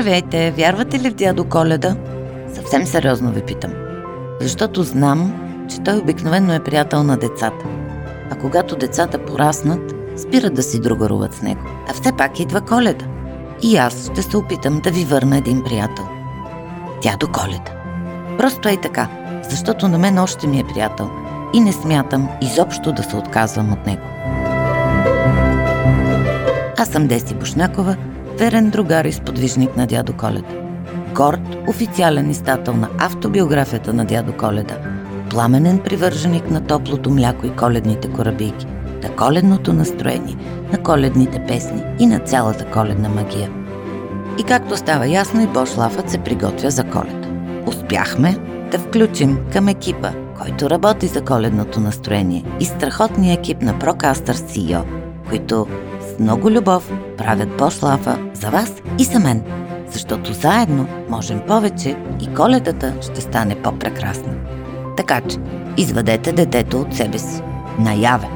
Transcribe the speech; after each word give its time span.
Здравейте, 0.00 0.50
вярвате 0.50 0.98
ли 0.98 1.10
в 1.10 1.14
дядо 1.14 1.44
Коледа? 1.44 1.96
Съвсем 2.54 2.86
сериозно 2.86 3.32
ви 3.32 3.42
питам. 3.42 3.72
Защото 4.40 4.82
знам, 4.82 5.34
че 5.70 5.80
той 5.80 5.98
обикновено 5.98 6.52
е 6.52 6.64
приятел 6.64 7.02
на 7.02 7.16
децата. 7.16 7.64
А 8.30 8.34
когато 8.34 8.76
децата 8.76 9.18
пораснат, 9.18 9.94
спират 10.16 10.54
да 10.54 10.62
си 10.62 10.80
другаруват 10.80 11.34
с 11.34 11.42
него. 11.42 11.60
А 11.88 11.92
все 11.92 12.12
пак 12.12 12.40
идва 12.40 12.60
Коледа. 12.60 13.04
И 13.62 13.76
аз 13.76 14.10
ще 14.12 14.22
се 14.22 14.36
опитам 14.36 14.80
да 14.84 14.90
ви 14.90 15.04
върна 15.04 15.36
един 15.36 15.64
приятел. 15.64 16.08
Дядо 17.02 17.28
Коледа. 17.32 17.72
Просто 18.38 18.68
е 18.68 18.76
така, 18.76 19.08
защото 19.50 19.88
на 19.88 19.98
мен 19.98 20.18
още 20.18 20.46
ми 20.46 20.60
е 20.60 20.64
приятел 20.74 21.10
и 21.54 21.60
не 21.60 21.72
смятам 21.72 22.28
изобщо 22.42 22.92
да 22.92 23.02
се 23.02 23.16
отказвам 23.16 23.72
от 23.72 23.86
него. 23.86 24.02
Аз 26.78 26.88
съм 26.88 27.06
Деси 27.06 27.34
Бушнакова, 27.34 27.96
верен 28.40 28.70
другар 28.70 29.04
и 29.04 29.12
сподвижник 29.12 29.76
на 29.76 29.86
дядо 29.86 30.12
Коледа. 30.12 30.48
Горд, 31.14 31.56
официален 31.68 32.30
издател 32.30 32.74
на 32.74 32.88
автобиографията 32.98 33.92
на 33.92 34.04
дядо 34.04 34.32
Коледа, 34.32 34.78
пламенен 35.30 35.78
привърженик 35.78 36.50
на 36.50 36.60
топлото 36.60 37.10
мляко 37.10 37.46
и 37.46 37.50
коледните 37.50 38.08
корабийки, 38.08 38.66
на 39.02 39.16
коледното 39.16 39.72
настроение, 39.72 40.36
на 40.72 40.78
коледните 40.78 41.44
песни 41.48 41.82
и 41.98 42.06
на 42.06 42.18
цялата 42.18 42.64
коледна 42.64 43.08
магия. 43.08 43.50
И 44.38 44.42
както 44.42 44.76
става 44.76 45.06
ясно, 45.06 45.42
и 45.42 45.46
Бошлафът 45.46 46.10
се 46.10 46.18
приготвя 46.18 46.70
за 46.70 46.84
коледа. 46.84 47.28
Успяхме 47.66 48.36
да 48.70 48.78
включим 48.78 49.38
към 49.52 49.68
екипа, 49.68 50.10
който 50.42 50.70
работи 50.70 51.06
за 51.06 51.22
коледното 51.22 51.80
настроение 51.80 52.44
и 52.60 52.64
страхотния 52.64 53.34
екип 53.34 53.62
на 53.62 53.74
Procaster 53.74 54.34
CEO, 54.34 54.82
които 55.28 55.66
много 56.18 56.50
любов 56.50 56.92
правят 57.18 57.56
Бошлафа 57.56 58.18
за 58.32 58.50
вас 58.50 58.72
и 58.98 59.04
за 59.04 59.18
мен, 59.18 59.42
защото 59.92 60.32
заедно 60.32 60.86
можем 61.08 61.40
повече 61.46 61.96
и 62.20 62.34
коледата 62.34 62.94
ще 63.00 63.20
стане 63.20 63.62
по-прекрасна. 63.62 64.34
Така 64.96 65.20
че, 65.20 65.38
извадете 65.76 66.32
детето 66.32 66.80
от 66.80 66.94
себе 66.94 67.18
си. 67.18 67.42
Наяве. 67.78 68.28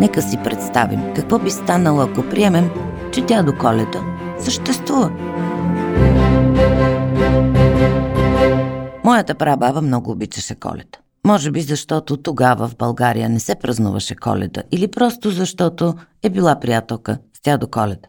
Нека 0.00 0.22
си 0.22 0.38
представим 0.44 1.00
какво 1.16 1.38
би 1.38 1.50
станало, 1.50 2.00
ако 2.00 2.22
приемем, 2.22 2.70
че 3.12 3.20
дядо 3.20 3.58
Коледа 3.58 4.00
съществува. 4.38 5.10
Моята 9.04 9.34
прабаба 9.34 9.82
много 9.82 10.10
обичаше 10.10 10.54
коледа. 10.54 10.98
Може 11.26 11.50
би 11.50 11.62
защото 11.62 12.16
тогава 12.16 12.68
в 12.68 12.76
България 12.76 13.28
не 13.28 13.40
се 13.40 13.54
празнуваше 13.54 14.14
коледа 14.14 14.62
или 14.72 14.88
просто 14.88 15.30
защото 15.30 15.94
е 16.22 16.30
била 16.30 16.60
приятелка 16.60 17.18
с 17.32 17.40
тя 17.40 17.56
до 17.56 17.68
коледа. 17.68 18.08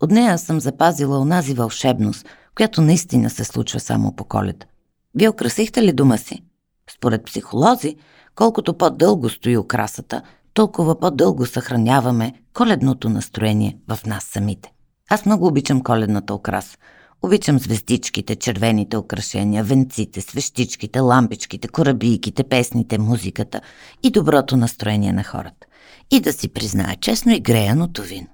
От 0.00 0.10
нея 0.10 0.38
съм 0.38 0.60
запазила 0.60 1.18
онази 1.18 1.54
вълшебност, 1.54 2.26
която 2.56 2.82
наистина 2.82 3.30
се 3.30 3.44
случва 3.44 3.80
само 3.80 4.16
по 4.16 4.24
коледа. 4.24 4.66
Вие 5.14 5.28
украсихте 5.28 5.82
ли 5.82 5.92
дома 5.92 6.16
си? 6.16 6.42
Според 6.90 7.24
психолози, 7.24 7.96
колкото 8.34 8.78
по-дълго 8.78 9.28
стои 9.28 9.56
украсата, 9.56 10.22
толкова 10.54 11.00
по-дълго 11.00 11.46
съхраняваме 11.46 12.32
коледното 12.54 13.08
настроение 13.08 13.78
в 13.88 14.06
нас 14.06 14.24
самите. 14.24 14.72
Аз 15.10 15.26
много 15.26 15.46
обичам 15.46 15.82
коледната 15.82 16.34
украса– 16.34 16.76
Обичам 17.22 17.58
звездичките, 17.58 18.36
червените 18.36 18.96
украшения, 18.96 19.64
венците, 19.64 20.20
свещичките, 20.20 21.00
лампичките, 21.00 21.68
корабийките, 21.68 22.44
песните, 22.44 22.98
музиката 22.98 23.60
и 24.02 24.10
доброто 24.10 24.56
настроение 24.56 25.12
на 25.12 25.24
хората. 25.24 25.66
И 26.10 26.20
да 26.20 26.32
си 26.32 26.48
призная 26.48 26.96
честно 27.00 27.32
и 27.32 27.40
греяното 27.40 28.02
вино. 28.02 28.26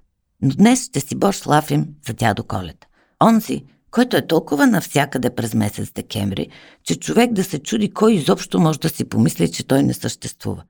Но 0.43 0.55
днес 0.55 0.85
ще 0.85 1.01
си 1.01 1.15
бош 1.15 1.47
лафим 1.47 1.87
за 2.07 2.15
дядо 2.15 2.45
Колета. 2.45 2.87
Онзи, 3.23 3.65
който 3.91 4.17
е 4.17 4.27
толкова 4.27 4.67
навсякъде 4.67 5.35
през 5.35 5.55
месец 5.55 5.93
декември, 5.93 6.49
че 6.85 6.99
човек 6.99 7.33
да 7.33 7.45
се 7.45 7.59
чуди 7.59 7.93
кой 7.93 8.13
изобщо 8.13 8.61
може 8.61 8.79
да 8.81 8.89
си 8.89 9.05
помисли, 9.05 9.53
че 9.53 9.67
той 9.67 9.83
не 9.83 9.95
съществува. 9.95 10.63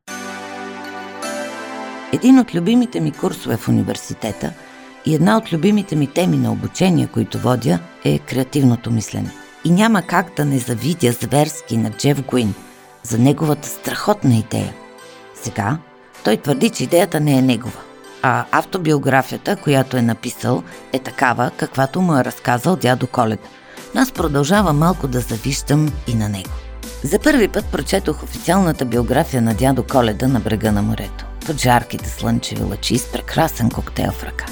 Един 2.13 2.39
от 2.39 2.55
любимите 2.55 3.01
ми 3.01 3.13
курсове 3.13 3.57
в 3.57 3.69
университета– 3.69 4.53
и 5.07 5.15
една 5.15 5.37
от 5.37 5.53
любимите 5.53 5.97
ми 5.97 6.07
теми 6.07 6.37
на 6.37 6.53
обучение, 6.53 7.07
които 7.07 7.39
водя, 7.39 7.79
е 8.05 8.19
креативното 8.19 8.91
мислене. 8.91 9.31
И 9.65 9.71
няма 9.71 10.03
как 10.03 10.27
да 10.37 10.45
не 10.45 10.59
завидя 10.59 11.13
зверски 11.13 11.77
на 11.77 11.91
Джеф 11.91 12.23
Гуин 12.23 12.55
за 13.03 13.19
неговата 13.19 13.69
страхотна 13.69 14.35
идея. 14.35 14.75
Сега 15.43 15.79
той 16.25 16.37
твърди, 16.37 16.71
че 16.71 16.85
идеята 16.85 17.21
не 17.21 17.39
е 17.39 17.43
негова, 17.43 17.81
а 18.23 18.45
автобиографията, 18.51 19.57
която 19.57 19.97
е 19.97 20.03
написал, 20.03 20.63
е 20.93 20.99
такава, 20.99 21.51
каквато 21.57 22.01
му 22.01 22.17
е 22.17 22.25
разказал 22.25 22.77
дядо 22.77 23.07
Колед. 23.07 23.41
Но 23.95 24.01
аз 24.01 24.13
продължавам 24.13 24.79
малко 24.79 25.09
да 25.09 25.21
завиждам 25.21 25.93
и 26.07 26.15
на 26.15 26.29
него. 26.29 26.51
За 27.05 27.19
първи 27.19 27.49
път 27.49 27.65
прочетох 27.65 28.23
официалната 28.23 28.85
биография 28.85 29.43
на 29.43 29.55
дядо 29.55 29.83
Коледа 29.83 30.29
на 30.29 30.41
брега 30.41 30.73
на 30.73 30.83
морето. 30.83 31.25
Под 31.47 31.61
жарките 31.61 32.09
слънчеви 32.09 32.63
лъчи 32.63 32.99
с 32.99 33.13
прекрасен 33.13 33.71
коктейл 33.71 34.11
в 34.11 34.25
ръка. 34.25 34.47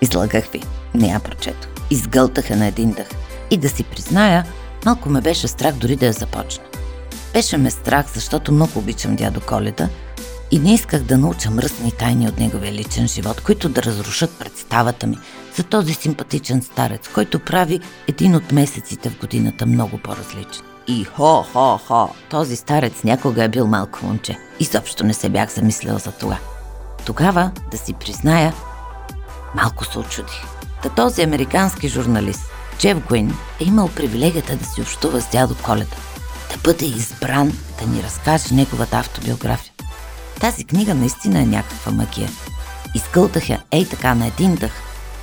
Излагах 0.00 0.46
ви. 0.46 0.62
Не 0.94 1.08
я 1.08 1.20
прочето. 1.20 1.68
Изгълтаха 1.90 2.56
на 2.56 2.66
един 2.66 2.90
дъх. 2.90 3.08
И 3.50 3.56
да 3.56 3.68
си 3.68 3.84
призная, 3.84 4.44
малко 4.84 5.08
ме 5.08 5.20
беше 5.20 5.48
страх 5.48 5.74
дори 5.74 5.96
да 5.96 6.06
я 6.06 6.12
започна. 6.12 6.64
Беше 7.32 7.56
ме 7.56 7.70
страх, 7.70 8.06
защото 8.14 8.52
много 8.52 8.78
обичам 8.78 9.16
дядо 9.16 9.40
Коледа 9.40 9.88
и 10.50 10.58
не 10.58 10.74
исках 10.74 11.02
да 11.02 11.18
науча 11.18 11.50
мръсни 11.50 11.92
тайни 11.92 12.28
от 12.28 12.38
неговия 12.38 12.72
личен 12.72 13.08
живот, 13.08 13.40
които 13.40 13.68
да 13.68 13.82
разрушат 13.82 14.38
представата 14.38 15.06
ми 15.06 15.18
за 15.56 15.62
този 15.62 15.94
симпатичен 15.94 16.62
старец, 16.62 17.08
който 17.14 17.38
прави 17.38 17.80
един 18.08 18.34
от 18.34 18.52
месеците 18.52 19.10
в 19.10 19.18
годината 19.18 19.66
много 19.66 19.98
по-различен. 19.98 20.64
И 20.88 21.04
хо-хо-хо, 21.04 22.08
този 22.30 22.56
старец 22.56 23.04
някога 23.04 23.44
е 23.44 23.48
бил 23.48 23.66
малко 23.66 23.98
момче. 24.02 24.38
Изобщо 24.60 25.04
не 25.04 25.14
се 25.14 25.28
бях 25.28 25.54
замислила 25.54 25.98
за 25.98 26.12
това. 26.12 26.38
Тогава, 27.06 27.50
да 27.70 27.78
си 27.78 27.92
призная, 27.92 28.54
Малко 29.56 29.84
се 29.84 29.98
очудих. 29.98 30.42
Та 30.82 30.88
този 30.88 31.22
американски 31.22 31.88
журналист, 31.88 32.42
Джеф 32.78 32.98
Гуин, 33.08 33.34
е 33.60 33.64
имал 33.64 33.88
привилегията 33.88 34.56
да 34.56 34.64
си 34.64 34.80
общува 34.80 35.20
с 35.20 35.30
дядо 35.30 35.54
Коледа, 35.62 35.96
да 36.52 36.56
бъде 36.64 36.84
избран 36.84 37.52
да 37.80 37.86
ни 37.86 38.02
разкаже 38.02 38.54
неговата 38.54 38.96
автобиография. 38.96 39.72
Тази 40.40 40.64
книга 40.64 40.94
наистина 40.94 41.40
е 41.40 41.46
някаква 41.46 41.92
магия. 41.92 42.28
Изкълтах 42.94 43.48
я 43.48 43.62
ей 43.72 43.88
така 43.88 44.14
на 44.14 44.26
един 44.26 44.54
дъх, 44.54 44.72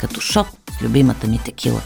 като 0.01 0.21
шок 0.21 0.47
с 0.77 0.81
любимата 0.81 1.27
ми 1.27 1.39
текила. 1.39 1.81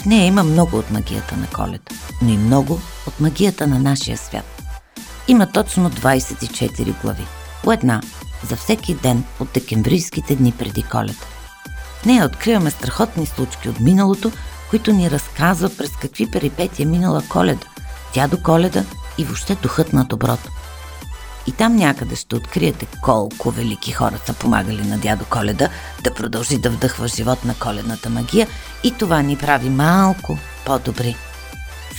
В 0.00 0.04
нея 0.04 0.26
има 0.26 0.42
много 0.42 0.78
от 0.78 0.90
магията 0.90 1.36
на 1.36 1.46
коледа, 1.46 1.94
но 2.22 2.30
и 2.30 2.36
много 2.36 2.80
от 3.06 3.20
магията 3.20 3.66
на 3.66 3.78
нашия 3.78 4.18
свят. 4.18 4.62
Има 5.28 5.52
точно 5.52 5.90
24 5.90 7.02
глави. 7.02 7.26
По 7.62 7.72
една 7.72 8.00
за 8.48 8.56
всеки 8.56 8.94
ден 8.94 9.24
от 9.40 9.48
декемврийските 9.54 10.36
дни 10.36 10.52
преди 10.52 10.82
коледа. 10.82 11.33
Нея 12.06 12.24
откриваме 12.24 12.70
страхотни 12.70 13.26
случки 13.26 13.68
от 13.68 13.80
миналото, 13.80 14.32
които 14.70 14.92
ни 14.92 15.10
разказват 15.10 15.78
през 15.78 15.90
какви 15.90 16.30
перипети 16.30 16.82
е 16.82 16.86
минала 16.86 17.22
коледа, 17.28 17.66
дядо 18.14 18.42
коледа 18.42 18.84
и 19.18 19.24
въобще 19.24 19.54
духът 19.54 19.92
на 19.92 20.04
доброто. 20.04 20.50
И 21.46 21.52
там 21.52 21.76
някъде 21.76 22.16
ще 22.16 22.36
откриете 22.36 22.86
колко 23.02 23.50
велики 23.50 23.92
хора 23.92 24.18
са 24.26 24.32
помагали 24.32 24.82
на 24.82 24.98
дядо 24.98 25.24
Коледа 25.24 25.68
да 26.04 26.14
продължи 26.14 26.58
да 26.58 26.70
вдъхва 26.70 27.08
живот 27.08 27.44
на 27.44 27.54
коледната 27.54 28.10
магия 28.10 28.48
и 28.84 28.90
това 28.90 29.22
ни 29.22 29.36
прави 29.36 29.70
малко 29.70 30.38
по-добри. 30.66 31.16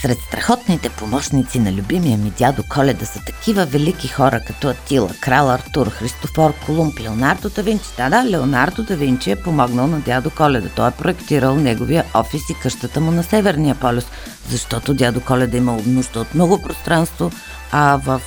Сред 0.02 0.18
страхотните 0.18 0.90
помощници 0.90 1.58
на 1.58 1.72
любимия 1.72 2.18
ми 2.18 2.30
дядо 2.30 2.62
Коледа 2.68 3.06
са 3.06 3.20
такива 3.26 3.66
велики 3.66 4.08
хора 4.08 4.40
като 4.46 4.68
Атила, 4.68 5.10
Крал 5.20 5.50
Артур, 5.50 5.90
Христофор 5.90 6.54
Колумб, 6.66 7.00
Леонардо 7.00 7.48
да 7.48 7.62
Винчи. 7.62 7.84
Да, 7.96 8.10
да, 8.10 8.30
Леонардо 8.30 8.82
да 8.82 8.96
Винчи 8.96 9.30
е 9.30 9.42
помогнал 9.42 9.86
на 9.86 10.00
дядо 10.00 10.30
Коледа. 10.30 10.68
Той 10.76 10.88
е 10.88 10.90
проектирал 10.90 11.54
неговия 11.54 12.04
офис 12.14 12.50
и 12.50 12.54
къщата 12.62 13.00
му 13.00 13.10
на 13.10 13.22
Северния 13.22 13.74
полюс, 13.74 14.06
защото 14.48 14.94
дядо 14.94 15.20
Коледа 15.20 15.56
имал 15.56 15.80
нужда 15.86 16.20
от 16.20 16.34
много 16.34 16.62
пространство, 16.62 17.30
а 17.72 18.00
в 18.04 18.22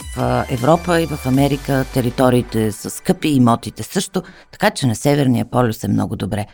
Европа 0.50 1.02
и 1.02 1.06
в 1.06 1.26
Америка 1.26 1.86
териториите 1.94 2.72
са 2.72 2.90
скъпи, 2.90 3.28
имотите 3.28 3.84
също, 3.84 4.24
така 4.52 4.70
че 4.70 4.88
на 4.88 4.96
Северния 4.96 5.46
полюс 5.46 5.84
е 5.84 5.88
много 5.88 6.16
добре. 6.16 6.46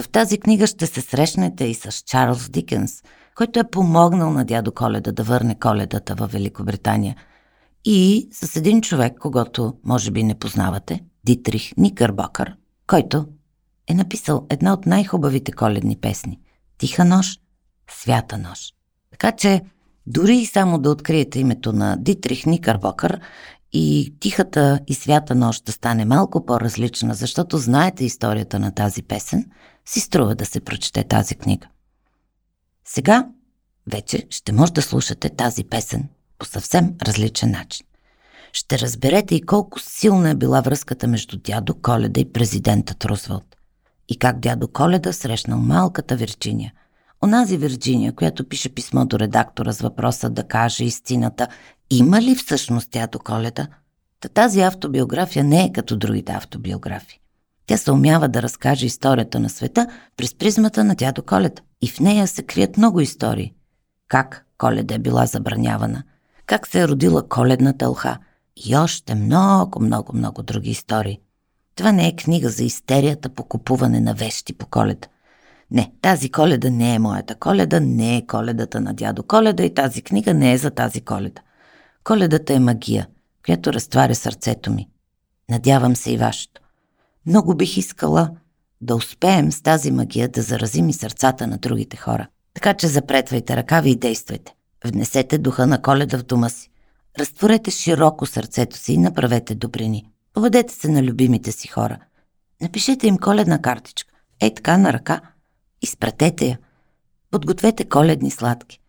В 0.00 0.08
тази 0.08 0.38
книга 0.38 0.66
ще 0.66 0.86
се 0.86 1.00
срещнете 1.00 1.64
и 1.64 1.74
с 1.74 2.02
Чарлз 2.06 2.48
Дикенс– 2.48 2.92
който 3.34 3.60
е 3.60 3.70
помогнал 3.70 4.30
на 4.30 4.44
дядо 4.44 4.72
Коледа 4.72 5.12
да 5.12 5.22
върне 5.22 5.58
коледата 5.58 6.14
в 6.14 6.26
Великобритания. 6.26 7.16
И 7.84 8.28
с 8.32 8.56
един 8.56 8.80
човек, 8.80 9.18
когато 9.20 9.74
може 9.84 10.10
би 10.10 10.22
не 10.22 10.38
познавате, 10.38 11.00
Дитрих 11.24 11.76
Никърбокър, 11.76 12.56
който 12.86 13.26
е 13.88 13.94
написал 13.94 14.46
една 14.50 14.72
от 14.72 14.86
най-хубавите 14.86 15.52
коледни 15.52 15.96
песни– 15.96 16.40
Тиха 16.78 17.04
нощ, 17.04 17.40
свята 17.90 18.38
нощ. 18.38 18.74
Така 19.10 19.32
че, 19.32 19.62
дори 20.06 20.36
и 20.36 20.46
само 20.46 20.78
да 20.78 20.90
откриете 20.90 21.40
името 21.40 21.72
на 21.72 21.96
Дитрих 21.96 22.46
Никърбокър 22.46 23.20
и 23.72 24.14
тихата 24.20 24.80
и 24.86 24.94
свята 24.94 25.34
нощ 25.34 25.64
да 25.64 25.72
стане 25.72 26.04
малко 26.04 26.46
по-различна, 26.46 27.14
защото 27.14 27.58
знаете 27.58 28.04
историята 28.04 28.58
на 28.58 28.74
тази 28.74 29.02
песен, 29.02 29.50
си 29.86 30.00
струва 30.00 30.34
да 30.34 30.46
се 30.46 30.60
прочете 30.60 31.04
тази 31.04 31.34
книга. 31.34 31.66
Сега 32.84 33.26
вече 33.92 34.26
ще 34.30 34.52
може 34.52 34.72
да 34.72 34.82
слушате 34.82 35.28
тази 35.28 35.64
песен 35.64 36.08
по 36.38 36.46
съвсем 36.46 36.94
различен 37.02 37.50
начин. 37.50 37.86
Ще 38.52 38.78
разберете 38.78 39.34
и 39.34 39.46
колко 39.46 39.80
силна 39.80 40.30
е 40.30 40.34
била 40.34 40.60
връзката 40.60 41.06
между 41.06 41.36
дядо 41.36 41.74
Коледа 41.74 42.20
и 42.20 42.32
президентът 42.32 43.04
Рузвелт. 43.04 43.56
И 44.08 44.18
как 44.18 44.38
дядо 44.40 44.68
Коледа 44.68 45.12
срещнал 45.12 45.58
малката 45.58 46.16
Вирджиния. 46.16 46.72
Онази 47.24 47.56
Вирджиния, 47.56 48.12
която 48.12 48.48
пише 48.48 48.74
писмо 48.74 49.04
до 49.04 49.18
редактора 49.18 49.72
с 49.72 49.80
въпроса 49.80 50.30
да 50.30 50.48
каже 50.48 50.84
истината, 50.84 51.48
има 51.90 52.22
ли 52.22 52.34
всъщност 52.34 52.90
дядо 52.90 53.18
Коледа? 53.18 53.68
Та 54.20 54.28
тази 54.28 54.60
автобиография 54.60 55.44
не 55.44 55.64
е 55.64 55.72
като 55.72 55.96
другите 55.96 56.32
автобиографии. 56.32 57.20
Тя 57.66 57.76
се 57.76 57.90
умява 57.90 58.28
да 58.28 58.42
разкаже 58.42 58.86
историята 58.86 59.40
на 59.40 59.50
света 59.50 59.86
през 60.16 60.34
призмата 60.34 60.84
на 60.84 60.94
дядо 60.94 61.22
Коледа. 61.22 61.62
И 61.82 61.88
в 61.88 62.00
нея 62.00 62.26
се 62.26 62.42
крият 62.42 62.76
много 62.76 63.00
истории. 63.00 63.54
Как 64.08 64.46
Коледа 64.58 64.94
е 64.94 64.98
била 64.98 65.26
забранявана, 65.26 66.02
как 66.46 66.66
се 66.66 66.80
е 66.80 66.88
родила 66.88 67.28
коледната 67.28 67.88
лха 67.88 68.18
и 68.66 68.76
още 68.76 69.14
много, 69.14 69.80
много, 69.80 70.16
много 70.16 70.42
други 70.42 70.70
истории. 70.70 71.20
Това 71.76 71.92
не 71.92 72.08
е 72.08 72.16
книга 72.16 72.48
за 72.48 72.64
истерията 72.64 73.28
по 73.28 73.44
купуване 73.44 74.00
на 74.00 74.14
вещи 74.14 74.52
по 74.52 74.66
коледа. 74.66 75.08
Не, 75.70 75.92
тази 76.02 76.30
коледа 76.30 76.70
не 76.70 76.94
е 76.94 76.98
моята 76.98 77.34
коледа, 77.34 77.80
не 77.80 78.16
е 78.16 78.26
коледата 78.26 78.80
на 78.80 78.94
дядо 78.94 79.22
Коледа 79.22 79.64
и 79.64 79.74
тази 79.74 80.02
книга 80.02 80.34
не 80.34 80.52
е 80.52 80.58
за 80.58 80.70
тази 80.70 81.00
коледа. 81.00 81.42
Коледата 82.04 82.54
е 82.54 82.58
магия, 82.58 83.06
която 83.44 83.72
разтваря 83.72 84.14
сърцето 84.14 84.72
ми. 84.72 84.88
Надявам 85.50 85.96
се 85.96 86.12
и 86.12 86.16
вашето. 86.16 86.60
Много 87.26 87.54
бих 87.54 87.76
искала 87.76 88.30
да 88.80 88.96
успеем 88.96 89.52
с 89.52 89.62
тази 89.62 89.90
магия 89.90 90.28
да 90.28 90.42
заразим 90.42 90.88
и 90.88 90.92
сърцата 90.92 91.46
на 91.46 91.58
другите 91.58 91.96
хора. 91.96 92.28
Така 92.54 92.74
че 92.74 92.88
запретвайте 92.88 93.56
ръкави 93.56 93.90
и 93.90 93.96
действайте. 93.96 94.54
Внесете 94.84 95.38
духа 95.38 95.66
на 95.66 95.82
коледа 95.82 96.18
в 96.18 96.22
дома 96.22 96.48
си. 96.48 96.70
Разтворете 97.18 97.70
широко 97.70 98.26
сърцето 98.26 98.76
си 98.76 98.92
и 98.92 98.98
направете 98.98 99.54
добрини. 99.54 100.10
Поведете 100.32 100.74
се 100.74 100.88
на 100.88 101.02
любимите 101.02 101.52
си 101.52 101.68
хора. 101.68 101.98
Напишете 102.62 103.06
им 103.06 103.18
коледна 103.18 103.58
картичка. 103.58 104.14
Ей 104.42 104.54
така 104.54 104.78
на 104.78 104.92
ръка. 104.92 105.20
Изпратете 105.82 106.46
я. 106.46 106.58
Подгответе 107.30 107.84
коледни 107.84 108.30
сладки. 108.30 108.80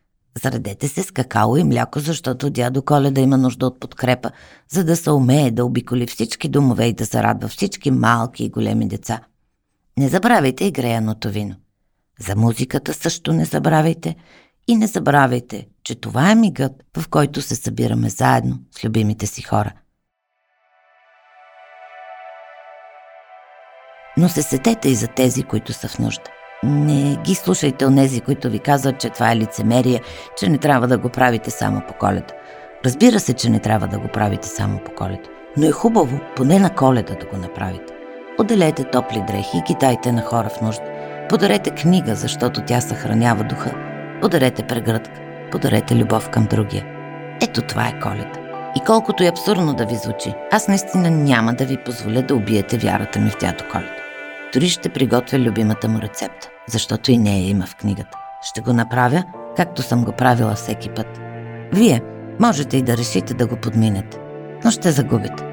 Заредете 0.44 0.88
се 0.88 1.04
с 1.04 1.12
какао 1.12 1.58
и 1.58 1.64
мляко, 1.64 2.00
защото 2.00 2.50
дядо 2.50 2.82
Коледа 2.82 3.22
има 3.22 3.38
нужда 3.38 3.66
от 3.66 3.80
подкрепа, 3.80 4.32
за 4.70 4.84
да 4.84 4.96
се 4.96 5.12
умее 5.12 5.52
да 5.52 5.66
обиколи 5.66 6.08
всички 6.08 6.50
домове 6.50 6.86
и 6.86 6.94
да 6.94 7.06
зарадва 7.06 7.48
всички 7.48 7.92
малки 7.92 8.44
и 8.44 8.50
големи 8.50 8.88
деца. 8.88 9.20
Не 9.98 10.10
забравяйте 10.10 10.66
и 10.66 10.72
греяното 10.72 11.30
вино. 11.30 11.56
За 12.20 12.36
музиката 12.36 12.94
също 12.94 13.34
не 13.34 13.46
забравяйте 13.46 14.16
и 14.68 14.76
не 14.76 14.88
забравяйте, 14.88 15.68
че 15.84 15.96
това 15.96 16.32
е 16.32 16.36
мигът, 16.36 16.72
в 16.98 17.08
който 17.10 17.42
се 17.42 17.56
събираме 17.56 18.10
заедно 18.10 18.60
с 18.72 18.84
любимите 18.84 19.28
си 19.28 19.42
хора. 19.42 19.72
Но 24.18 24.30
се 24.30 24.42
сетете 24.42 24.90
и 24.90 24.96
за 24.96 25.08
тези, 25.08 25.44
които 25.44 25.74
са 25.74 25.88
в 25.88 26.00
нужда. 26.00 26.35
Не 26.64 27.16
ги 27.16 27.36
слушайте 27.36 27.86
онези, 27.86 28.22
които 28.22 28.50
ви 28.50 28.60
казват, 28.60 29.00
че 29.00 29.10
това 29.10 29.32
е 29.32 29.36
лицемерие, 29.36 30.02
че 30.38 30.50
не 30.50 30.58
трябва 30.58 30.88
да 30.88 30.98
го 30.98 31.10
правите 31.10 31.52
само 31.52 31.82
по 31.88 31.94
коледа. 31.94 32.34
Разбира 32.86 33.20
се, 33.20 33.34
че 33.34 33.50
не 33.50 33.60
трябва 33.60 33.88
да 33.88 34.00
го 34.00 34.08
правите 34.08 34.48
само 34.48 34.80
по 34.80 34.92
коледа, 34.92 35.30
но 35.58 35.68
е 35.68 35.72
хубаво 35.72 36.20
поне 36.36 36.60
на 36.60 36.70
коледа 36.70 37.16
да 37.16 37.26
го 37.26 37.38
направите. 37.38 37.94
Отделете 38.40 38.84
топли 38.84 39.24
дрехи 39.28 39.58
и 39.58 39.62
ги 39.68 39.76
дайте 39.80 40.12
на 40.12 40.22
хора 40.22 40.50
в 40.50 40.62
нужда. 40.62 40.84
Подарете 41.30 41.70
книга, 41.70 42.16
защото 42.16 42.62
тя 42.62 42.82
съхранява 42.82 43.44
духа. 43.44 43.72
Подарете 44.22 44.64
прегръдка. 44.64 45.22
Подарете 45.52 45.96
любов 45.96 46.30
към 46.30 46.46
другия. 46.46 46.86
Ето 47.42 47.62
това 47.62 47.88
е 47.88 48.00
коледа. 48.00 48.40
И 48.76 48.80
колкото 48.86 49.24
е 49.24 49.28
абсурдно 49.28 49.74
да 49.74 49.86
ви 49.86 49.96
звучи, 49.96 50.34
аз 50.52 50.68
наистина 50.68 51.12
няма 51.12 51.54
да 51.54 51.66
ви 51.66 51.78
позволя 51.78 52.22
да 52.22 52.36
убиете 52.36 52.78
вярата 52.78 53.20
ми 53.20 53.30
в 53.30 53.38
дядо 53.38 53.64
Коледа. 53.72 54.05
Дори 54.54 54.70
ще 54.70 54.90
приготвя 54.90 55.40
любимата 55.40 55.88
му 55.88 56.02
рецепта, 56.02 56.50
защото 56.68 57.12
и 57.12 57.18
нея 57.18 57.50
има 57.50 57.66
в 57.66 57.76
книгата. 57.76 58.18
Ще 58.42 58.62
го 58.62 58.74
направя, 58.74 59.24
както 59.58 59.82
съм 59.82 60.06
го 60.06 60.12
правила 60.12 60.56
всеки 60.56 60.90
път. 60.90 61.22
Вие 61.74 62.02
можете 62.40 62.78
и 62.78 62.82
да 62.82 62.98
решите 62.98 63.34
да 63.34 63.48
го 63.48 63.56
подминете, 63.56 64.18
но 64.66 64.72
ще 64.72 64.92
загубите. 64.92 65.44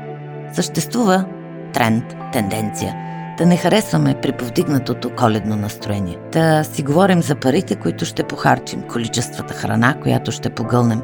Съществува 0.53 1.25
тренд, 1.73 2.05
тенденция 2.33 3.03
да 3.39 3.47
не 3.47 3.57
харесваме 3.57 4.15
при 4.23 4.33
повдигнатото 4.33 5.11
коледно 5.11 5.57
настроение. 5.57 6.19
Да 6.33 6.65
си 6.65 6.83
говорим 6.83 7.23
за 7.23 7.35
парите, 7.35 7.77
които 7.77 8.05
ще 8.05 8.23
похарчим, 8.23 8.83
количествата 8.83 9.55
храна, 9.55 9.95
която 10.03 10.33
ще 10.33 10.51
погълнем. 10.51 11.03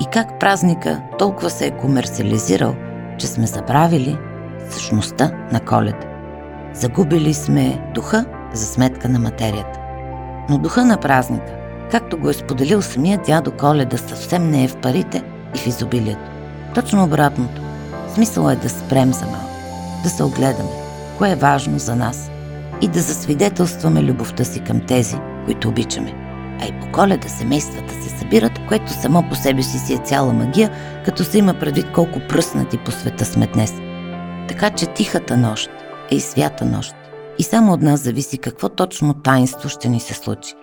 И 0.00 0.06
как 0.12 0.40
празника 0.40 1.02
толкова 1.18 1.50
се 1.50 1.66
е 1.66 1.70
комерциализирал, 1.70 2.74
че 3.18 3.26
сме 3.26 3.46
забравили 3.46 4.18
същността 4.70 5.30
на 5.52 5.60
коледа. 5.60 6.13
Загубили 6.74 7.34
сме 7.34 7.90
духа 7.94 8.24
за 8.52 8.66
сметка 8.66 9.08
на 9.08 9.18
материята. 9.18 9.78
Но 10.50 10.58
духа 10.58 10.84
на 10.84 10.96
празника, 10.96 11.52
както 11.90 12.18
го 12.18 12.30
е 12.30 12.32
споделил 12.32 12.82
самия 12.82 13.18
дядо 13.18 13.50
Коледа, 13.50 13.98
съвсем 13.98 14.50
не 14.50 14.64
е 14.64 14.68
в 14.68 14.76
парите 14.76 15.22
и 15.54 15.58
в 15.58 15.66
изобилието. 15.66 16.30
Точно 16.74 17.04
обратното. 17.04 17.62
Смисъл 18.14 18.48
е 18.48 18.56
да 18.56 18.68
спрем 18.68 19.12
за 19.12 19.26
малко, 19.26 19.50
да 20.02 20.08
се 20.08 20.22
огледаме, 20.22 20.70
кое 21.18 21.30
е 21.30 21.36
важно 21.36 21.78
за 21.78 21.96
нас 21.96 22.30
и 22.80 22.88
да 22.88 23.00
засвидетелстваме 23.00 24.02
любовта 24.02 24.44
си 24.44 24.60
към 24.60 24.80
тези, 24.80 25.16
които 25.44 25.68
обичаме. 25.68 26.14
А 26.60 26.66
и 26.66 26.80
по 26.80 26.92
коледа 26.92 27.28
семействата 27.28 27.94
се 27.94 28.18
събират, 28.18 28.52
което 28.68 28.92
само 28.92 29.28
по 29.28 29.34
себе 29.34 29.62
си 29.62 29.78
си 29.78 29.94
е 29.94 29.98
цяла 30.04 30.32
магия, 30.32 30.70
като 31.04 31.24
се 31.24 31.38
има 31.38 31.54
предвид 31.54 31.92
колко 31.92 32.20
пръснати 32.28 32.78
по 32.78 32.90
света 32.90 33.24
сме 33.24 33.46
днес. 33.46 33.74
Така 34.48 34.70
че 34.70 34.86
тихата 34.86 35.36
нощ, 35.36 35.70
е 36.14 36.16
и 36.16 36.20
свята 36.20 36.64
нощ. 36.64 36.94
И 37.38 37.42
само 37.42 37.72
от 37.72 37.82
нас 37.82 38.00
зависи 38.00 38.38
какво 38.38 38.68
точно 38.68 39.14
таинство 39.14 39.68
ще 39.68 39.88
ни 39.88 40.00
се 40.00 40.14
случи. 40.14 40.54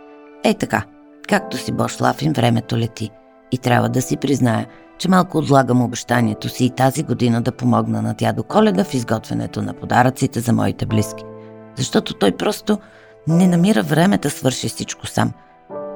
Ей 0.44 0.54
така, 0.54 0.84
както 1.28 1.58
си 1.58 1.72
Бошлафин, 1.72 2.34
времето 2.34 2.78
лети. 2.78 3.10
И 3.52 3.58
трябва 3.58 3.90
да 3.90 4.02
си 4.02 4.18
призная, 4.18 4.68
че 4.98 5.10
малко 5.10 5.38
отлагам 5.38 5.82
обещанието 5.82 6.50
си 6.50 6.66
и 6.66 6.70
тази 6.70 7.04
година 7.04 7.42
да 7.42 7.52
помогна 7.52 8.02
на 8.02 8.14
дядо 8.14 8.44
Коледа 8.44 8.84
в 8.84 8.94
изготвянето 8.94 9.62
на 9.62 9.74
подаръците 9.74 10.40
за 10.40 10.54
моите 10.54 10.86
близки. 10.86 11.24
Защото 11.76 12.14
той 12.14 12.32
просто 12.32 12.78
не 13.28 13.48
намира 13.48 13.84
време 13.84 14.18
да 14.18 14.30
свърши 14.30 14.70
всичко 14.70 15.08
сам. 15.08 15.32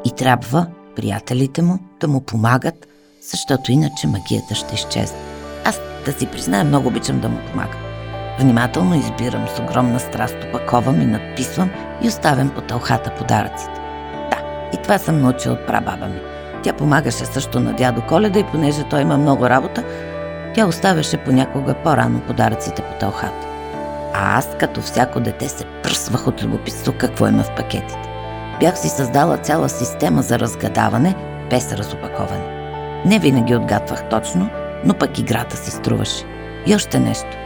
И 0.05 0.11
трябва 0.11 0.67
приятелите 0.95 1.61
му 1.61 1.79
да 1.99 2.07
му 2.07 2.21
помагат, 2.21 2.87
защото 3.31 3.71
иначе 3.71 4.07
магията 4.07 4.55
ще 4.55 4.75
изчезне. 4.75 5.17
Аз 5.65 5.79
да 6.05 6.13
си 6.13 6.27
призная, 6.27 6.63
много 6.63 6.87
обичам 6.87 7.19
да 7.19 7.29
му 7.29 7.37
помагам. 7.51 7.84
Внимателно 8.39 8.95
избирам 8.95 9.47
с 9.47 9.59
огромна 9.59 9.99
страст, 9.99 10.35
опаковам 10.49 11.01
и 11.01 11.05
надписвам 11.05 11.69
и 12.01 12.07
оставям 12.07 12.49
по 12.49 12.61
тълхата 12.61 13.09
подаръците. 13.09 13.79
Да, 14.29 14.37
и 14.73 14.77
това 14.83 14.97
съм 14.97 15.21
научил 15.21 15.51
от 15.53 15.67
прабаба 15.67 16.05
ми. 16.05 16.19
Тя 16.63 16.73
помагаше 16.73 17.25
също 17.25 17.59
на 17.59 17.73
дядо 17.73 18.01
Коледа 18.01 18.39
и 18.39 18.43
понеже 18.43 18.83
той 18.83 19.01
има 19.01 19.17
много 19.17 19.49
работа, 19.49 19.83
тя 20.53 20.65
оставяше 20.65 21.17
понякога 21.17 21.73
по-рано 21.73 22.19
подаръците 22.19 22.81
по 22.81 22.93
тълхата. 22.99 23.47
А 24.13 24.37
аз, 24.37 24.49
като 24.59 24.81
всяко 24.81 25.19
дете, 25.19 25.49
се 25.49 25.65
пръсвах 25.83 26.27
от 26.27 26.43
любопитство 26.43 26.93
какво 26.97 27.27
има 27.27 27.43
в 27.43 27.55
пакетите. 27.55 28.09
Бях 28.59 28.79
си 28.79 28.89
създала 28.89 29.37
цяла 29.37 29.69
система 29.69 30.21
за 30.21 30.39
разгадаване 30.39 31.15
без 31.49 31.73
разопаковане. 31.73 32.43
Не 33.05 33.19
винаги 33.19 33.55
отгадвах 33.55 34.09
точно, 34.09 34.49
но 34.85 34.93
пък 34.93 35.19
играта 35.19 35.57
си 35.57 35.71
струваше. 35.71 36.25
И 36.65 36.75
още 36.75 36.99
нещо– 36.99 37.27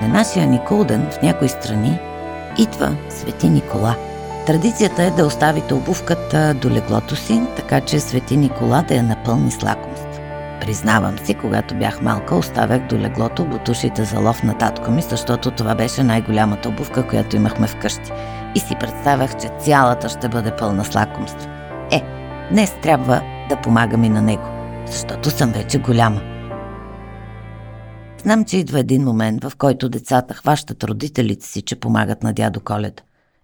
на 0.00 0.08
нашия 0.08 0.46
Николден 0.46 1.06
в 1.10 1.22
някои 1.22 1.48
страни 1.48 1.98
идва 2.58 2.96
Свети 3.08 3.48
Никола. 3.48 3.96
Традицията 4.46 5.02
е 5.02 5.10
да 5.10 5.26
оставите 5.26 5.74
обувката 5.74 6.54
до 6.54 6.70
леглото 6.70 7.16
си, 7.16 7.42
така 7.56 7.80
че 7.80 8.00
Свети 8.00 8.36
Никола 8.36 8.84
да 8.88 8.94
я 8.94 9.02
напълни 9.02 9.50
с 9.50 9.62
лакомство. 9.62 10.08
Признавам 10.60 11.18
си, 11.18 11.34
когато 11.34 11.74
бях 11.74 12.02
малка, 12.02 12.36
оставях 12.36 12.86
до 12.86 12.98
леглото 12.98 13.44
бутушите 13.44 14.04
за 14.04 14.18
лов 14.18 14.42
на 14.42 14.58
татко 14.58 14.90
ми, 14.90 15.02
защото 15.02 15.50
това 15.50 15.74
беше 15.74 16.02
най-голямата 16.02 16.68
обувка, 16.68 17.06
която 17.06 17.36
имахме 17.36 17.66
вкъщи. 17.66 18.12
И 18.54 18.60
си 18.60 18.76
представях, 18.80 19.36
че 19.36 19.48
цялата 19.58 20.08
ще 20.08 20.28
бъде 20.28 20.56
пълна 20.56 20.84
с 20.84 20.94
лакомство. 20.94 21.50
Е, 21.90 22.02
днес 22.50 22.74
трябва 22.82 23.22
да 23.48 23.56
помагам 23.56 24.04
и 24.04 24.08
на 24.08 24.22
него, 24.22 24.48
защото 24.86 25.30
съм 25.30 25.52
вече 25.52 25.78
голяма. 25.78 26.31
Знам, 28.22 28.44
че 28.44 28.56
идва 28.56 28.80
един 28.80 29.04
момент, 29.04 29.44
в 29.44 29.52
който 29.58 29.88
децата 29.88 30.34
хващат 30.34 30.84
родителите 30.84 31.46
си, 31.46 31.62
че 31.62 31.76
помагат 31.76 32.22
на 32.22 32.32
дядо 32.32 32.60
Колед. 32.60 33.02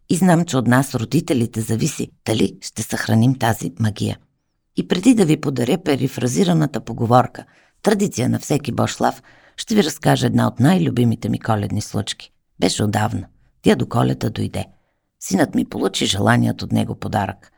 И 0.08 0.16
знам, 0.16 0.44
че 0.44 0.56
от 0.56 0.66
нас, 0.66 0.94
родителите, 0.94 1.61
зависи 1.61 2.11
дали 2.26 2.58
ще 2.61 2.82
съхраним 2.82 3.35
тази 3.35 3.73
магия. 3.80 4.18
И 4.76 4.88
преди 4.88 5.14
да 5.14 5.25
ви 5.25 5.40
подаря 5.40 5.78
перифразираната 5.78 6.80
поговорка, 6.80 7.44
традиция 7.82 8.28
на 8.28 8.38
всеки 8.38 8.73
Бошлав, 8.73 9.23
ще 9.56 9.75
ви 9.75 9.85
разкажа 9.85 10.26
една 10.26 10.47
от 10.47 10.61
най-любимите 10.61 11.28
ми 11.28 11.40
коледни 11.40 11.80
случки. 11.80 12.32
Беше 12.61 12.85
отдавна. 12.85 13.26
Дядо 13.64 13.88
Коледа 13.88 14.30
дойде. 14.30 14.64
Синът 15.20 15.54
ми 15.54 15.64
получи 15.64 16.06
желаният 16.06 16.62
от 16.62 16.73
него 16.73 16.94
подарък. 16.94 17.52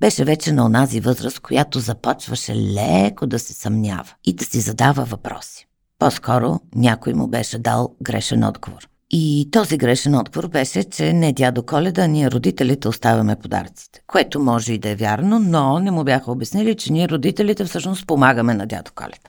Беше 0.00 0.24
вече 0.24 0.52
на 0.52 0.66
онази 0.66 1.00
възраст, 1.00 1.40
която 1.40 1.80
започваше 1.80 2.56
леко 2.56 3.26
да 3.26 3.38
се 3.38 3.52
съмнява 3.52 4.14
и 4.24 4.32
да 4.32 4.44
си 4.44 4.60
задава 4.60 5.04
въпроси. 5.04 5.66
По-скоро 6.02 6.60
някой 6.74 7.14
му 7.14 7.26
беше 7.26 7.58
дал 7.58 7.94
грешен 8.02 8.44
отговор. 8.44 8.88
И 9.10 9.48
този 9.52 9.78
грешен 9.78 10.14
отговор 10.14 10.48
беше, 10.48 10.84
че 10.84 11.12
не 11.12 11.32
дядо 11.32 11.62
Коледа, 11.62 12.06
ние 12.06 12.30
родителите 12.30 12.88
оставяме 12.88 13.36
подаръците. 13.36 14.02
Което 14.06 14.40
може 14.40 14.72
и 14.72 14.78
да 14.78 14.88
е 14.88 14.94
вярно, 14.94 15.38
но 15.38 15.78
не 15.78 15.90
му 15.90 16.04
бяха 16.04 16.32
обяснили, 16.32 16.76
че 16.76 16.92
ние 16.92 17.08
родителите 17.08 17.64
всъщност 17.64 18.06
помагаме 18.06 18.54
на 18.54 18.66
дядо 18.66 18.90
Коледа. 18.94 19.28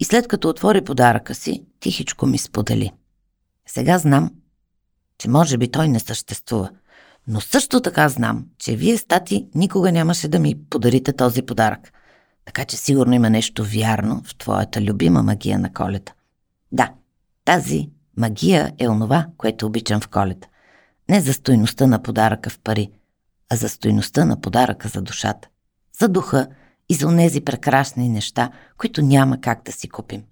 И 0.00 0.04
след 0.04 0.28
като 0.28 0.48
отвори 0.48 0.84
подаръка 0.84 1.34
си, 1.34 1.62
тихичко 1.80 2.26
ми 2.26 2.38
сподели. 2.38 2.92
Сега 3.66 3.98
знам, 3.98 4.30
че 5.18 5.28
може 5.28 5.58
би 5.58 5.68
той 5.68 5.88
не 5.88 6.00
съществува. 6.00 6.70
Но 7.28 7.40
също 7.40 7.80
така 7.80 8.08
знам, 8.08 8.44
че 8.58 8.76
вие, 8.76 8.96
стати, 8.98 9.46
никога 9.54 9.92
нямаше 9.92 10.28
да 10.28 10.38
ми 10.38 10.54
подарите 10.70 11.12
този 11.12 11.42
подарък. 11.42 11.92
Така 12.44 12.64
че 12.64 12.76
сигурно 12.76 13.14
има 13.14 13.30
нещо 13.30 13.64
вярно 13.64 14.22
в 14.24 14.36
твоята 14.36 14.82
любима 14.82 15.22
магия 15.22 15.58
на 15.58 15.72
колета. 15.72 16.14
Да, 16.72 16.92
тази 17.44 17.90
магия 18.16 18.72
е 18.78 18.88
онова, 18.88 19.26
което 19.36 19.66
обичам 19.66 20.00
в 20.00 20.08
колета. 20.08 20.48
Не 21.10 21.20
за 21.20 21.32
стойността 21.32 21.86
на 21.86 22.02
подаръка 22.02 22.50
в 22.50 22.58
пари, 22.58 22.90
а 23.50 23.56
за 23.56 23.68
стойността 23.68 24.24
на 24.24 24.40
подаръка 24.40 24.88
за 24.88 25.02
душата. 25.02 25.48
За 26.00 26.08
духа 26.08 26.46
и 26.88 26.94
за 26.94 27.06
онези 27.06 27.40
прекрасни 27.40 28.08
неща, 28.08 28.50
които 28.78 29.02
няма 29.02 29.40
как 29.40 29.62
да 29.64 29.72
си 29.72 29.88
купим. 29.88 30.22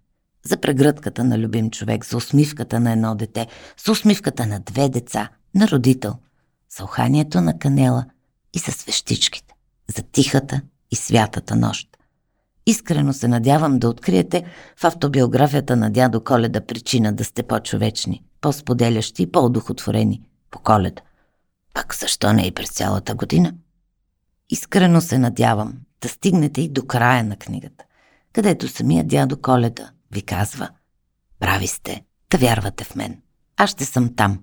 За 0.45 0.57
прегръдката 0.57 1.25
на 1.25 1.38
любим 1.38 1.71
човек, 1.71 2.05
за 2.05 2.17
усмивката 2.17 2.81
на 2.81 2.93
едно 2.93 3.14
дете, 3.14 3.47
за 3.85 3.93
усмивката 3.93 4.47
на 4.47 4.61
две 4.61 4.88
деца, 4.88 5.29
на 5.55 5.69
родител, 5.69 6.14
за 6.76 6.85
уханието 6.85 7.40
на 7.40 7.59
канела 7.59 8.07
и 8.55 8.59
за 8.59 8.73
свещичките, 8.73 9.55
за 9.97 10.02
тихата 10.02 10.61
и 10.90 10.97
святата 10.97 11.57
нощ. 11.57 11.89
Искрено 12.67 13.12
се 13.12 13.29
надявам 13.29 13.79
да 13.79 13.88
откриете 13.88 14.45
в 14.76 14.85
автобиографията 14.85 15.76
на 15.76 15.90
дядо 15.90 16.25
Коледа 16.25 16.61
причина 16.61 17.12
да 17.12 17.25
сте 17.25 17.43
по-човечни, 17.43 18.23
по-споделящи 18.40 19.23
и 19.23 19.33
по-одухотворени 19.33 20.23
по 20.50 20.59
коледа. 20.59 21.02
Пак 21.75 21.95
защо 21.95 22.33
не 22.33 22.47
и 22.47 22.50
през 22.52 22.71
цялата 22.71 23.14
година? 23.14 23.55
Искрено 24.50 25.00
се 25.00 25.19
надявам 25.19 25.75
да 26.00 26.09
стигнете 26.09 26.61
и 26.61 26.69
до 26.69 26.87
края 26.87 27.25
на 27.25 27.37
книгата, 27.37 27.85
където 28.33 28.69
самия 28.69 29.05
дядо 29.05 29.40
Коледа 29.40 29.90
ви 30.12 30.23
казва 30.23 30.69
Прави 31.40 31.67
сте 31.67 32.05
да 32.31 32.38
вярвате 32.38 32.85
в 32.85 32.95
мен. 32.97 33.23
Аз 33.57 33.71
ще 33.71 33.85
съм 33.85 34.14
там. 34.14 34.40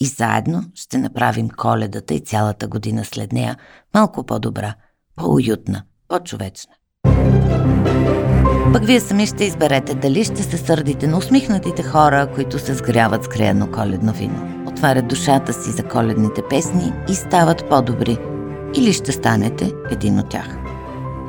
И 0.00 0.06
заедно 0.06 0.70
ще 0.74 0.98
направим 0.98 1.50
коледата 1.50 2.14
и 2.14 2.20
цялата 2.20 2.68
година 2.68 3.04
след 3.04 3.32
нея 3.32 3.56
малко 3.94 4.26
по-добра, 4.26 4.74
по-уютна, 5.16 5.84
по-човечна. 6.08 6.74
Пък 8.72 8.84
вие 8.84 9.00
сами 9.00 9.26
ще 9.26 9.44
изберете 9.44 9.94
дали 9.94 10.24
ще 10.24 10.42
се 10.42 10.56
сърдите 10.58 11.06
на 11.06 11.18
усмихнатите 11.18 11.82
хора, 11.82 12.28
които 12.34 12.58
се 12.58 12.74
сгряват 12.74 13.24
с 13.24 13.28
креено 13.28 13.66
коледно 13.66 14.12
вино, 14.12 14.64
отварят 14.66 15.08
душата 15.08 15.52
си 15.52 15.70
за 15.70 15.82
коледните 15.82 16.42
песни 16.50 16.92
и 17.08 17.14
стават 17.14 17.68
по-добри, 17.68 18.18
или 18.74 18.92
ще 18.92 19.12
станете 19.12 19.72
един 19.90 20.18
от 20.18 20.28
тях. 20.28 20.58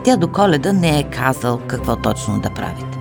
Тя 0.04 0.18
до 0.18 0.28
коледа 0.28 0.74
не 0.74 1.00
е 1.00 1.04
казал 1.04 1.60
какво 1.68 1.96
точно 1.96 2.40
да 2.40 2.50
правите. 2.50 2.98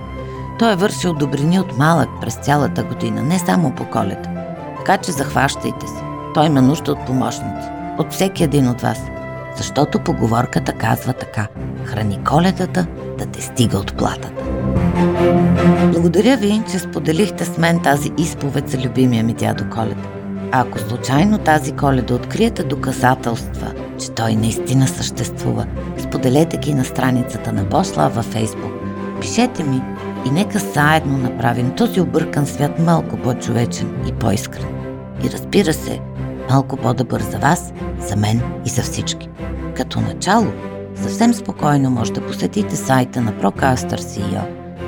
Той 0.59 0.73
е 0.73 0.75
вършил 0.75 1.13
добрини 1.13 1.59
от 1.59 1.77
малък 1.77 2.09
през 2.21 2.35
цялата 2.35 2.83
година, 2.83 3.23
не 3.23 3.39
само 3.39 3.71
по 3.75 3.85
коледа. 3.85 4.29
Така 4.77 4.97
че 4.97 5.11
захващайте 5.11 5.87
се. 5.87 6.03
Той 6.33 6.45
има 6.45 6.61
нужда 6.61 6.91
от 6.91 7.05
помощници. 7.05 7.67
От 7.97 8.13
всеки 8.13 8.43
един 8.43 8.67
от 8.67 8.81
вас. 8.81 8.99
Защото 9.55 9.99
поговорката 9.99 10.73
казва 10.73 11.13
така. 11.13 11.47
Храни 11.85 12.19
коледата 12.23 12.87
да 13.17 13.25
те 13.25 13.41
стига 13.41 13.77
от 13.77 13.97
платата. 13.97 14.43
Благодаря 15.91 16.37
ви, 16.37 16.61
че 16.71 16.79
споделихте 16.79 17.45
с 17.45 17.57
мен 17.57 17.79
тази 17.79 18.11
изповед 18.17 18.69
за 18.69 18.77
любимия 18.77 19.23
ми 19.23 19.33
дядо 19.33 19.63
Коледа. 19.69 20.07
А 20.51 20.61
ако 20.61 20.79
случайно 20.79 21.37
тази 21.37 21.71
коледа 21.71 22.13
откриете 22.13 22.63
доказателства, 22.63 23.73
че 23.99 24.11
той 24.11 24.35
наистина 24.35 24.87
съществува, 24.87 25.65
споделете 25.97 26.57
ги 26.57 26.73
на 26.73 26.85
страницата 26.85 27.53
на 27.53 27.63
Бошла 27.63 28.09
във 28.09 28.25
Фейсбук. 28.25 28.71
Пишете 29.21 29.63
ми 29.63 29.81
и 30.25 30.29
нека 30.29 30.59
заедно 30.59 31.17
направим 31.17 31.71
този 31.75 32.01
объркан 32.01 32.45
свят 32.47 32.79
малко 32.79 33.17
по-човечен 33.17 34.03
и 34.07 34.11
по-искрен. 34.11 34.67
И 35.23 35.29
разбира 35.29 35.73
се, 35.73 35.99
малко 36.49 36.77
по-добър 36.77 37.21
за 37.21 37.37
вас, 37.37 37.73
за 38.09 38.15
мен 38.15 38.41
и 38.65 38.69
за 38.69 38.81
всички. 38.81 39.30
Като 39.75 40.01
начало, 40.01 40.47
съвсем 40.95 41.33
спокойно 41.33 41.89
може 41.89 42.13
да 42.13 42.27
посетите 42.27 42.75
сайта 42.75 43.21
на 43.21 43.31
Procaster 43.31 43.99
CEO, 43.99 44.41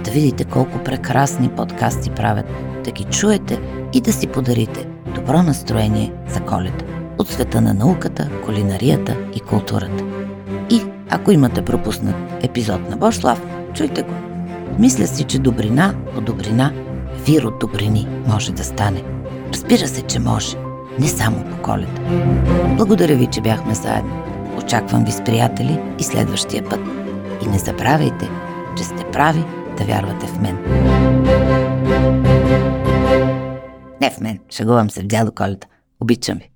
да 0.03 0.11
видите 0.11 0.43
колко 0.43 0.79
прекрасни 0.83 1.49
подкасти 1.49 2.09
правят, 2.09 2.45
да 2.83 2.91
ги 2.91 3.03
чуете 3.03 3.59
и 3.93 4.01
да 4.01 4.13
си 4.13 4.27
подарите 4.27 4.87
добро 5.15 5.43
настроение 5.43 6.13
за 6.27 6.39
коледа 6.39 6.85
от 7.17 7.29
света 7.29 7.61
на 7.61 7.73
науката, 7.73 8.29
кулинарията 8.45 9.17
и 9.35 9.39
културата. 9.39 10.03
И 10.69 10.81
ако 11.09 11.31
имате 11.31 11.61
пропуснат 11.61 12.15
епизод 12.41 12.89
на 12.89 12.97
Бошлав, 12.97 13.41
чуйте 13.73 14.01
го. 14.01 14.13
Мисля 14.79 15.07
си, 15.07 15.23
че 15.23 15.39
добрина 15.39 15.93
по 16.15 16.21
добрина, 16.21 16.71
вир 17.25 17.43
от 17.43 17.59
добрини 17.59 18.07
може 18.27 18.51
да 18.51 18.63
стане. 18.63 19.03
Разбира 19.53 19.87
се, 19.87 20.01
че 20.01 20.19
може. 20.19 20.57
Не 20.99 21.07
само 21.07 21.43
по 21.43 21.61
коледа. 21.61 22.01
Благодаря 22.77 23.15
ви, 23.15 23.27
че 23.27 23.41
бяхме 23.41 23.75
заедно. 23.75 24.32
Очаквам 24.57 25.05
ви 25.05 25.11
с 25.11 25.23
приятели 25.23 25.79
и 25.99 26.03
следващия 26.03 26.69
път. 26.69 26.79
И 27.45 27.47
не 27.47 27.59
забравяйте, 27.59 28.29
че 28.77 28.83
сте 28.83 29.11
прави 29.11 29.43
да 29.77 29.83
вярвате 29.83 30.27
в 30.27 30.39
мен. 30.41 30.57
Не 34.01 34.09
в 34.09 34.19
мен, 34.19 34.39
шегувам 34.49 34.89
се 34.89 35.01
в 35.01 35.07
дядо 35.07 35.31
Коледа. 35.31 35.67
Обичам 35.99 36.37
ви. 36.37 36.52